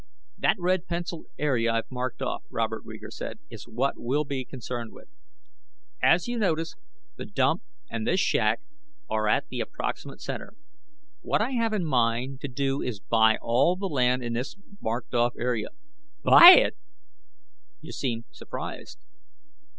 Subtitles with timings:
[0.35, 4.93] "That red pencilled area I've marked off," Robert Reeger said, "is what we'll be concerned
[4.93, 5.07] with.
[6.01, 6.73] As you notice,
[7.17, 8.61] the dump and this shack
[9.11, 10.55] are at the approximate center.
[11.21, 15.13] What I have in mind to do is buy all the land in the marked
[15.13, 15.67] off area."
[16.23, 16.75] "Buy it!..."
[17.79, 18.97] "You seem surprised."